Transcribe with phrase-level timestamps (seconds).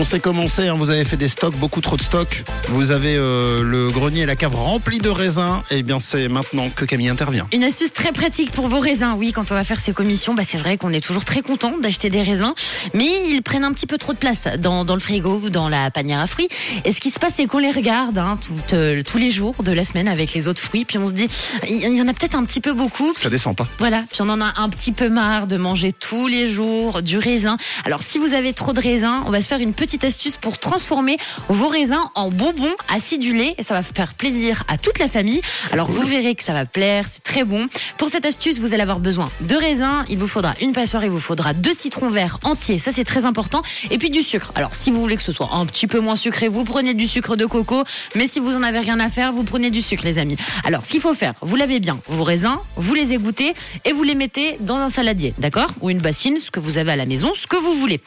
[0.00, 2.42] On sait comment c'est, hein, vous avez fait des stocks, beaucoup trop de stocks.
[2.70, 5.60] Vous avez euh, le grenier et la cave remplis de raisins.
[5.70, 7.46] Et bien c'est maintenant que Camille intervient.
[7.52, 9.14] Une astuce très pratique pour vos raisins.
[9.18, 11.74] Oui, quand on va faire ses commissions, bah, c'est vrai qu'on est toujours très content
[11.76, 12.54] d'acheter des raisins,
[12.94, 15.68] mais ils prennent un petit peu trop de place dans, dans le frigo ou dans
[15.68, 16.48] la panière à fruits.
[16.86, 19.62] Et ce qui se passe, c'est qu'on les regarde hein, tout, euh, tous les jours
[19.62, 21.28] de la semaine avec les autres fruits, puis on se dit,
[21.68, 23.12] il y en a peut-être un petit peu beaucoup.
[23.16, 23.68] Ça descend pas.
[23.78, 27.18] Voilà, puis on en a un petit peu marre de manger tous les jours du
[27.18, 27.58] raisin.
[27.84, 30.58] Alors si vous avez trop de raisins, on va se faire une petite astuce pour
[30.58, 31.18] transformer
[31.48, 35.40] vos raisins en bonbons acidulés et ça va faire plaisir à toute la famille.
[35.72, 37.66] Alors vous verrez que ça va plaire, c'est très bon.
[37.98, 41.10] Pour cette astuce, vous allez avoir besoin de raisins, il vous faudra une passoire, il
[41.10, 44.52] vous faudra deux citrons verts entiers, ça c'est très important, et puis du sucre.
[44.54, 47.06] Alors si vous voulez que ce soit un petit peu moins sucré, vous prenez du
[47.06, 50.04] sucre de coco, mais si vous en avez rien à faire, vous prenez du sucre
[50.04, 50.36] les amis.
[50.64, 53.54] Alors ce qu'il faut faire, vous lavez bien vos raisins, vous les égouttez
[53.84, 55.70] et vous les mettez dans un saladier, d'accord?
[55.80, 58.00] Ou une bassine, ce que vous avez à la maison, ce que vous voulez.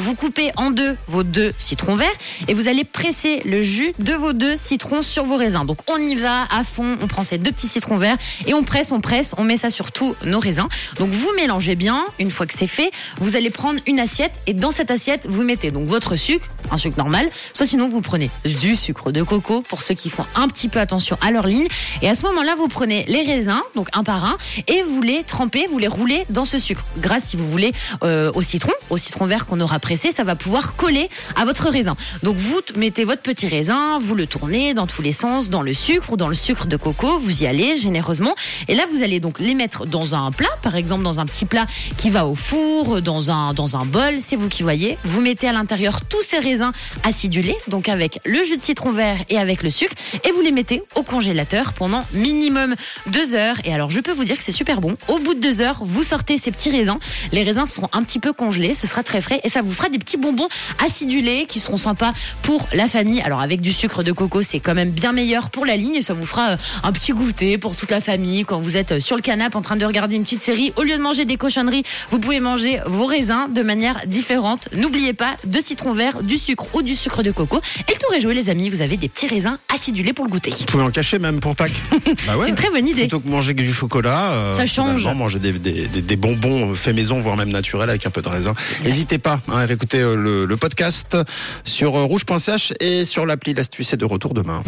[0.00, 2.06] Vous coupez en deux vos deux citrons verts
[2.46, 5.64] et vous allez presser le jus de vos deux citrons sur vos raisins.
[5.66, 8.62] Donc on y va à fond, on prend ces deux petits citrons verts et on
[8.62, 10.68] presse, on presse, on met ça sur tous nos raisins.
[10.98, 14.54] Donc vous mélangez bien, une fois que c'est fait, vous allez prendre une assiette et
[14.54, 18.30] dans cette assiette, vous mettez donc votre sucre, un sucre normal, soit sinon vous prenez
[18.44, 21.66] du sucre de coco pour ceux qui font un petit peu attention à leur ligne.
[22.02, 24.36] Et à ce moment-là, vous prenez les raisins, donc un par un,
[24.66, 26.84] et vous les trempez, vous les roulez dans ce sucre.
[26.98, 27.72] Grâce, si vous voulez,
[28.04, 31.96] euh, au citron, au citron vert qu'on aura ça va pouvoir coller à votre raisin.
[32.22, 35.74] Donc vous mettez votre petit raisin, vous le tournez dans tous les sens, dans le
[35.74, 38.34] sucre ou dans le sucre de coco, vous y allez généreusement.
[38.68, 41.44] Et là, vous allez donc les mettre dans un plat, par exemple dans un petit
[41.44, 44.98] plat qui va au four, dans un, dans un bol, c'est vous qui voyez.
[45.04, 46.72] Vous mettez à l'intérieur tous ces raisins
[47.04, 50.52] acidulés, donc avec le jus de citron vert et avec le sucre, et vous les
[50.52, 52.74] mettez au congélateur pendant minimum
[53.06, 53.56] deux heures.
[53.64, 54.96] Et alors, je peux vous dire que c'est super bon.
[55.08, 56.98] Au bout de deux heures, vous sortez ces petits raisins.
[57.32, 59.88] Les raisins seront un petit peu congelés, ce sera très frais et ça vous fera
[59.88, 60.48] des petits bonbons
[60.84, 62.12] acidulés qui seront sympas
[62.42, 63.20] pour la famille.
[63.22, 66.02] Alors, avec du sucre de coco, c'est quand même bien meilleur pour la ligne et
[66.02, 69.00] ça vous fera euh, un petit goûter pour toute la famille quand vous êtes euh,
[69.00, 70.72] sur le canapé en train de regarder une petite série.
[70.76, 74.68] Au lieu de manger des cochonneries, vous pouvez manger vos raisins de manière différente.
[74.74, 77.60] N'oubliez pas de citron vert, du sucre ou du sucre de coco.
[77.88, 78.68] Et le tour est joué, les amis.
[78.68, 80.50] Vous avez des petits raisins acidulés pour le goûter.
[80.50, 81.72] Vous pouvez en cacher même pour Pâques.
[82.26, 82.44] Bah ouais.
[82.44, 83.02] C'est une très bonne idée.
[83.02, 85.06] Plutôt que manger que du chocolat, euh, Ça change.
[85.08, 88.28] manger des, des- des- des bonbons faits maison, voire même naturels avec un peu de
[88.28, 88.54] raisin.
[88.84, 91.16] N'hésitez pas hein, réécouter euh, le, podcast
[91.64, 94.62] sur euh, rouge.ch et sur l'appli L'Astuce est de retour demain.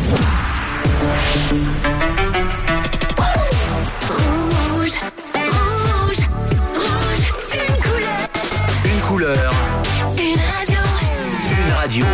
[10.18, 10.76] Une radio.
[11.50, 12.06] Une radio.